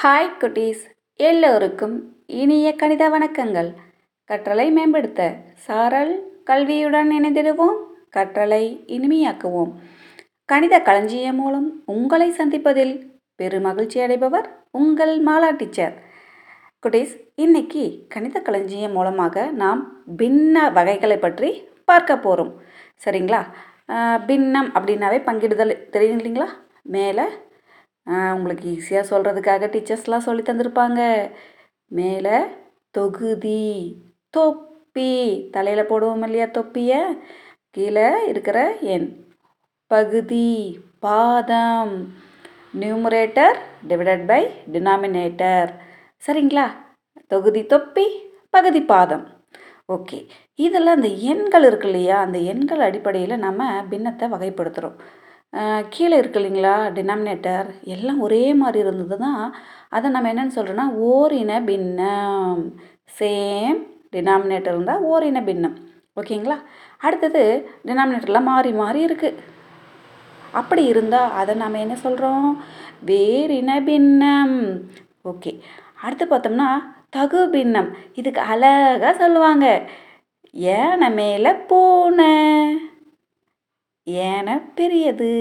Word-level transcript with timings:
Hi 0.00 0.28
குட்டீஸ். 0.40 0.82
எல்லோருக்கும் 1.28 1.94
இனிய 2.40 2.66
கணித 2.80 3.04
வணக்கங்கள். 3.14 3.70
கற்றலை 4.30 4.66
மேம்படுத்த 4.76 5.22
சாரல் 5.64 6.12
கல்வியுடன் 6.48 7.10
இணைந்திடுவோம். 7.16 7.78
கற்றலை 8.16 8.60
இனிமையாக்குவோம். 8.96 9.72
கணித 10.52 10.78
களஞ்சியம் 10.88 11.38
மூலம் 11.42 11.66
உங்களை 11.94 12.28
சந்திப்பதில் 12.38 12.94
பெருமகிழ்ச்சி 13.40 13.98
அடைபவர் 14.04 14.46
உங்கள் 14.80 15.14
மாலா 15.30 15.50
டீச்சர். 15.62 15.96
குட்டீஸ் 16.82 17.16
இன்னைக்கு 17.46 17.84
கணித 18.14 18.44
களஞ்சியம் 18.50 18.96
மூலமாக 18.98 19.48
நாம் 19.62 19.82
பின்ன 20.22 20.72
வகைகளை 20.78 21.18
பற்றி 21.26 21.52
பார்க்க 21.90 22.20
போகிறோம் 22.28 22.54
சரிங்களா? 23.06 23.42
பின்னம் 24.30 24.70
அப்படின்னாவே 24.76 25.20
பங்கிடுதல் 25.28 25.76
தெரியும் 25.96 26.18
இல்லைங்களா? 26.20 26.50
மேலே 26.96 27.26
உங்களுக்கு 28.08 28.68
ஈஸியாக 28.70 29.10
சொல்கிறதுக்காக 29.10 29.68
டீச்சர்ஸ்லாம் 29.74 30.26
சொல்லி 30.26 30.42
தந்திருப்பாங்க. 30.42 31.30
மேலே 31.88 32.38
தொகுதி 32.90 33.62
தொப்பி. 34.30 35.48
தலையில் 35.50 35.90
போடுவோம் 35.90 36.22
இல்லையா 36.22 36.46
தொப்பியை? 36.46 37.00
கீழே 37.70 38.28
இருக்கிற 38.28 38.76
எண். 38.80 39.08
பகுதி 39.86 40.78
பாதம். 41.00 41.94
நியூமரேட்டர் 42.80 43.56
டிவைடட் 43.88 44.26
பை 44.26 44.42
டினாமினேட்டர் 44.72 45.70
சரிங்களா? 46.26 46.66
தொகுதி 47.26 47.66
தொப்பி 47.66 48.06
பகுதி 48.50 48.82
பாதம். 48.82 49.26
ஓகே. 49.88 50.18
இதில் 50.54 50.86
அந்த 50.86 51.08
எண்கள் 51.08 51.64
இருக்கு 51.64 51.86
இல்லையா? 51.88 52.20
அந்த 52.20 52.38
எண்கள் 52.38 52.80
அடிப்படையில் 52.80 53.38
நம்ம 53.38 53.82
பின்னத்தை 53.90 54.28
வகைப்படுத்துகிறோம் 54.30 54.98
கீழே 55.90 56.16
இருக்கு 56.16 56.40
இல்லைங்களா 56.40 56.74
டினாமினேட்டர் 56.96 57.68
எல்லாம் 57.94 58.20
ஒரே 58.20 58.54
மாதிரி 58.54 58.78
இருந்தது 58.78 59.16
தான். 59.18 59.54
அதை 59.88 60.10
நம்ம 60.10 60.32
என்னென்னு 60.32 60.56
சொல்கிறோன்னா 60.56 60.86
ஓரின 61.10 61.52
பின்னம். 61.64 62.62
சேம் 63.18 63.78
டினாமினேட்டர் 64.16 64.74
இருந்தால் 64.74 65.04
ஓரின 65.12 65.42
பின்னம். 65.44 65.76
ஓகேங்களா? 66.20 66.56
அடுத்தது 66.98 67.42
டினாமினேட்டர்லாம் 67.86 68.48
மாறி 68.50 68.72
மாறி 68.72 69.06
இருக்குது 69.06 69.40
அப்படி 70.52 70.84
இருந்தால் 70.84 71.30
அதை 71.30 71.54
நம்ம 71.54 71.78
என்ன 71.78 71.96
சொல்கிறோம் 71.96 72.48
வேறின 73.06 73.70
பின்னம். 73.84 74.58
ஓகே. 75.24 75.52
அடுத்து 76.02 76.24
பார்த்தோம்னா 76.26 76.68
தகு 77.16 77.40
பின்னம். 77.56 77.90
இதுக்கு 78.14 78.40
அழகாக 78.40 79.12
சொல்லுவாங்க. 79.22 79.66
ஏன 80.52 81.10
மேலே 81.10 81.52
பூனை. 81.54 82.34
ஏன 84.08 84.48
பெரியது 84.74 85.32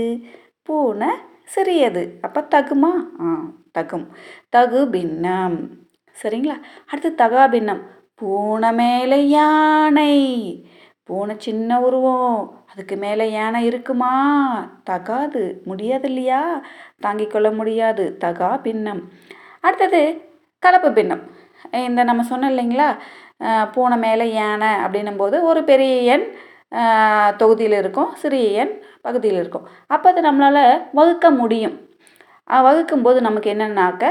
பூனை 0.64 1.10
சிறியது. 1.44 2.02
அப்போ 2.22 2.42
தகுமா? 2.56 2.92
ஆ 3.22 3.28
தகும். 3.78 4.08
தகு 4.56 4.80
பின்னம். 4.96 5.58
சரிங்களா? 6.22 6.56
அடுத்து 6.90 7.10
தகா 7.23 7.44
பின்னம். 7.48 7.82
பூனை 8.16 8.73
மேலே 8.73 9.28
யானை. 9.28 10.14
பூனை 11.04 11.36
சின்ன 11.38 11.80
உருவம். 11.82 12.66
அதுக்கு 12.72 12.95
மேலே 12.95 13.32
யானை 13.32 13.66
இருக்குமா? 13.66 14.14
தகாது. 14.84 15.62
முடியாது 15.66 16.08
இல்லையா 16.08 16.42
தாங்கிக் 17.00 17.32
கொள்ள 17.32 17.52
முடியாது. 17.52 18.18
தகா 18.23 18.50
பின்னம். 18.58 19.02
அடுத்தது 19.62 20.02
கலப்பு 20.60 20.92
பின்னம். 20.92 21.23
இந்த 21.72 22.04
நம்ம 22.04 22.23
சொன்னோம் 22.30 22.52
இல்லைங்களா? 22.54 22.90
பூனை 23.72 23.98
மேலே 23.98 24.34
யானை 24.34 24.68
அப்படின்னும் 24.68 25.18
போது 25.18 25.44
ஒரு 25.44 25.64
பெரிய 25.64 25.95
எண் 26.16 26.26
தொகுதியில் 27.42 27.76
இருக்கும் 27.82 28.12
சிறிய 28.22 28.46
எண் 28.62 28.73
பகுதியில் 29.06 29.40
இருக்கும். 29.42 29.66
அப்போ 29.96 30.08
அது 30.12 30.22
நம்மளால் 30.28 30.64
வகுக்க 31.00 31.28
முடியும். 31.42 31.76
வகுக்கும்போது 32.68 33.20
நமக்கு 33.28 33.50
என்னென்னாக்க 33.54 34.06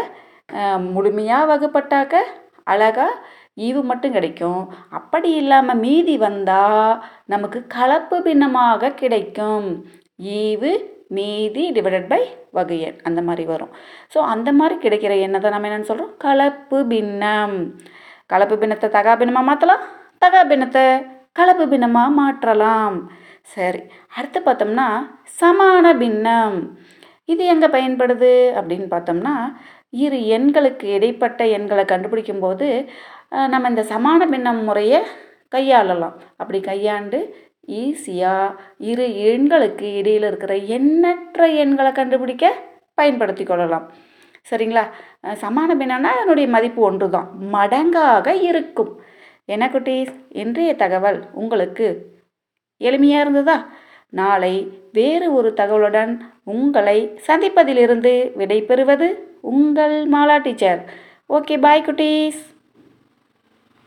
முழுமையாக 0.95 1.49
வகுப்பட்டாக்க 1.53 2.17
அழகாக 2.73 3.13
ஈவு 3.67 3.81
மட்டும் 3.91 4.15
கிடைக்கும். 4.17 4.63
அப்படி 4.99 5.29
இல்லாமல் 5.43 5.81
மீதி 5.85 6.15
வந்தால் 6.27 6.91
நமக்கு 7.33 7.59
கலப்பு 7.77 8.17
பின்னமாக 8.27 8.93
கிடைக்கும். 9.03 9.69
ஈவு 10.41 10.73
மீதி 11.17 11.65
டிவைடட் 11.77 12.09
பை 12.13 12.21
வகை 12.59 12.79
எண். 12.87 12.99
அந்த 13.09 13.21
மாதிரி 13.29 13.45
வரும். 13.53 13.73
ஸோ 14.13 14.19
அந்த 14.35 14.51
மாதிரி 14.61 14.77
கிடைக்கிற 14.85 15.13
எண்ணை 15.27 15.39
தான் 15.41 15.55
நம்ம 15.57 15.69
என்னென்னு 15.69 15.91
சொல்கிறோம் 15.91 16.15
கலப்பு 16.27 16.79
பின்னம். 16.93 17.59
கலப்பு 18.33 18.57
பின்னத்தை 18.63 18.89
தகா 18.97 19.13
பின்னமாக 19.21 19.49
மாற்றலாம் 19.51 19.85
தகா 20.25 20.41
பின்னத்தை 20.53 20.85
கலப்பு 21.39 21.65
பின்னமாக 21.73 22.17
மாற்றலாம். 22.21 22.97
சரி 23.55 23.81
அடுத்து 24.17 24.39
பார்த்தோம்னா 24.47 24.89
சமான 25.41 25.85
பின்னம். 26.03 26.59
இது 27.33 27.43
எங்கே 27.53 27.69
பயன்படுது? 27.77 28.33
அப்படின்னு 28.59 28.87
பார்த்தோம்னா 28.95 29.35
இரு 30.05 30.19
எண்களுக்கு 30.37 30.87
இடைப்பட்ட 30.97 31.41
எண்களை 31.57 31.85
கண்டுபிடிக்கும் 31.93 32.43
போது 32.45 32.69
நம்ம 33.53 33.69
இந்த 33.73 33.83
சமான 33.93 34.21
பின்னம் 34.33 34.63
முறையை 34.69 35.01
கையாளலாம். 35.55 36.17
அப்படி 36.41 36.59
கையாண்டு 36.71 37.19
ஈஸியாக 37.83 38.57
இரு 38.91 39.07
எண்களுக்கு 39.31 39.87
இடையில் 40.01 40.27
இருக்கிற 40.31 40.55
எண்ணற்ற 40.77 41.49
எண்களை 41.63 41.93
கண்டுபிடிக்க 42.01 42.53
பயன்படுத்தி 42.99 43.45
கொள்ளலாம். 43.45 43.87
சரிங்களா? 44.51 44.85
சமான 45.43 45.71
பின்னம்னா 45.81 46.11
அதனுடைய 46.17 46.49
மதிப்பு 46.57 46.81
ஒன்று 46.89 47.07
தான் 47.17 47.29
மடங்காக 47.55 48.29
இருக்கும். 48.51 48.93
என்ன 49.49 49.69
குட்டீஸ்? 49.69 50.13
இன்றைய 50.29 50.75
தகவல் 50.75 51.25
உங்களுக்கு 51.33 52.17
எளிமையாக 52.81 53.25
இருந்ததா? 53.25 53.67
நாளை 54.11 54.79
வேறு 54.93 55.33
ஒரு 55.33 55.53
தகவலுடன் 55.57 56.19
உங்களை 56.45 57.19
சந்திப்பதிலிருந்து 57.27 58.37
விடை 58.37 58.63
பெறுவது 58.63 59.39
உங்கள் 59.41 60.09
மாலா 60.09 60.43
டீச்சர். 60.43 60.81
ஓகே 61.29 61.61
பாய் 61.61 61.85
குட்டீஸ். 61.87 62.43